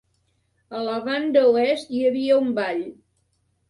A 0.77 0.81
la 0.85 0.95
banda 1.09 1.45
oest 1.51 1.95
hi 1.95 2.03
havia 2.09 2.43
un 2.43 2.53
vall. 2.61 2.87